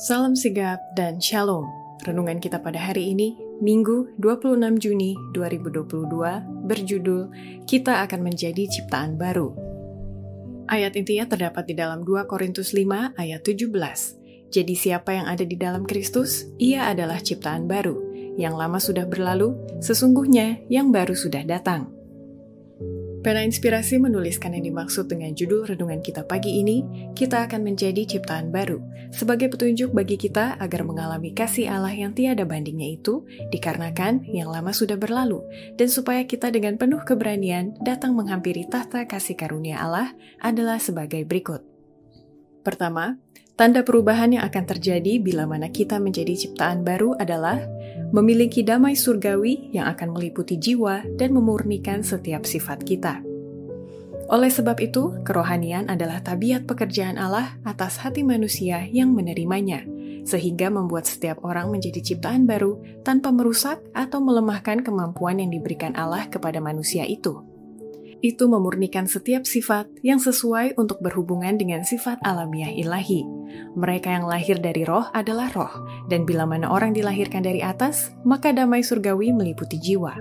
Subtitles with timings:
[0.00, 1.68] Salam sigap dan shalom.
[2.08, 7.28] Renungan kita pada hari ini, Minggu 26 Juni 2022, berjudul
[7.68, 9.52] Kita akan menjadi ciptaan baru.
[10.72, 13.68] Ayat intinya terdapat di dalam 2 Korintus 5 ayat 17.
[14.48, 18.00] Jadi siapa yang ada di dalam Kristus, ia adalah ciptaan baru.
[18.40, 19.52] Yang lama sudah berlalu,
[19.84, 21.92] sesungguhnya yang baru sudah datang.
[23.22, 26.82] Pena Inspirasi menuliskan yang dimaksud dengan judul renungan kita pagi ini,
[27.14, 28.82] kita akan menjadi ciptaan baru,
[29.14, 33.22] sebagai petunjuk bagi kita agar mengalami kasih Allah yang tiada bandingnya itu,
[33.54, 35.38] dikarenakan yang lama sudah berlalu,
[35.78, 40.10] dan supaya kita dengan penuh keberanian datang menghampiri tahta kasih karunia Allah
[40.42, 41.62] adalah sebagai berikut.
[42.66, 43.22] Pertama,
[43.56, 47.60] tanda perubahan yang akan terjadi bila mana kita menjadi ciptaan baru adalah
[48.12, 53.24] memiliki damai surgawi yang akan meliputi jiwa dan memurnikan setiap sifat kita.
[54.32, 59.84] Oleh sebab itu, kerohanian adalah tabiat pekerjaan Allah atas hati manusia yang menerimanya,
[60.24, 66.30] sehingga membuat setiap orang menjadi ciptaan baru tanpa merusak atau melemahkan kemampuan yang diberikan Allah
[66.32, 67.51] kepada manusia itu
[68.22, 73.26] itu memurnikan setiap sifat yang sesuai untuk berhubungan dengan sifat alamiah ilahi.
[73.74, 75.74] Mereka yang lahir dari roh adalah roh,
[76.06, 80.14] dan bila mana orang dilahirkan dari atas, maka damai surgawi meliputi jiwa.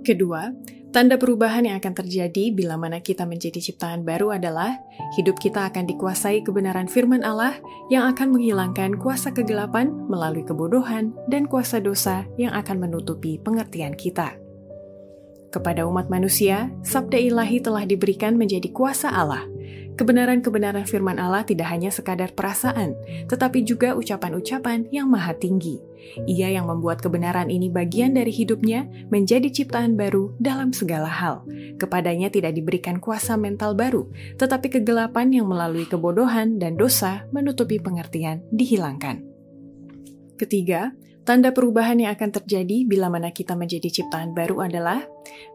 [0.00, 0.48] Kedua,
[0.88, 4.80] tanda perubahan yang akan terjadi bila mana kita menjadi ciptaan baru adalah
[5.20, 7.60] hidup kita akan dikuasai kebenaran firman Allah
[7.92, 14.47] yang akan menghilangkan kuasa kegelapan melalui kebodohan dan kuasa dosa yang akan menutupi pengertian kita.
[15.48, 19.48] Kepada umat manusia, sabda ilahi telah diberikan menjadi kuasa Allah.
[19.98, 22.94] Kebenaran-kebenaran firman Allah tidak hanya sekadar perasaan,
[23.26, 25.82] tetapi juga ucapan-ucapan yang maha tinggi.
[26.30, 31.42] Ia yang membuat kebenaran ini bagian dari hidupnya menjadi ciptaan baru dalam segala hal.
[31.82, 34.06] Kepadanya tidak diberikan kuasa mental baru,
[34.38, 39.26] tetapi kegelapan yang melalui kebodohan dan dosa menutupi pengertian dihilangkan.
[40.38, 40.94] Ketiga,
[41.28, 45.04] Tanda perubahan yang akan terjadi bila mana kita menjadi ciptaan baru adalah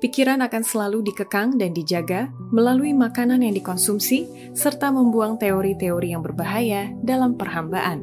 [0.00, 6.90] pikiran akan selalu dikekang dan dijaga melalui makanan yang dikonsumsi serta membuang teori-teori yang berbahaya
[7.04, 8.02] dalam perhambaan.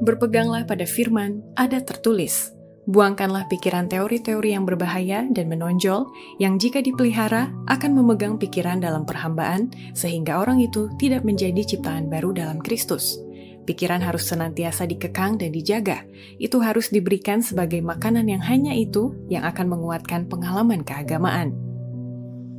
[0.00, 2.54] Berpeganglah pada firman, ada tertulis.
[2.86, 6.06] Buangkanlah pikiran teori-teori yang berbahaya dan menonjol,
[6.38, 12.30] yang jika dipelihara akan memegang pikiran dalam perhambaan, sehingga orang itu tidak menjadi ciptaan baru
[12.30, 13.18] dalam Kristus.
[13.66, 16.06] Pikiran harus senantiasa dikekang dan dijaga.
[16.38, 21.50] Itu harus diberikan sebagai makanan yang hanya itu yang akan menguatkan pengalaman keagamaan.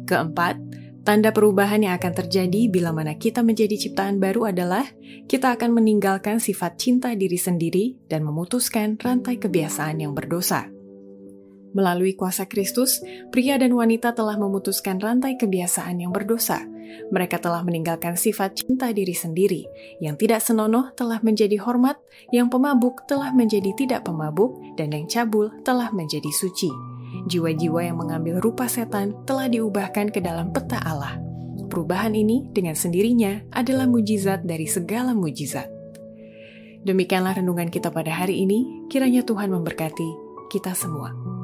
[0.04, 0.60] Keempat,
[1.08, 4.84] tanda perubahan yang akan terjadi bila mana kita menjadi ciptaan baru adalah
[5.32, 10.77] kita akan meninggalkan sifat cinta diri sendiri dan memutuskan rantai kebiasaan yang berdosa.
[11.78, 16.66] Melalui kuasa Kristus, pria dan wanita telah memutuskan rantai kebiasaan yang berdosa.
[17.14, 19.70] Mereka telah meninggalkan sifat cinta diri sendiri,
[20.02, 22.02] yang tidak senonoh telah menjadi hormat,
[22.34, 26.74] yang pemabuk telah menjadi tidak pemabuk, dan yang cabul telah menjadi suci.
[27.30, 31.22] Jiwa-jiwa yang mengambil rupa setan telah diubahkan ke dalam peta Allah.
[31.70, 35.70] Perubahan ini dengan sendirinya adalah mujizat dari segala mujizat.
[36.88, 38.88] Demikianlah renungan kita pada hari ini.
[38.88, 40.10] Kiranya Tuhan memberkati
[40.48, 41.37] kita semua.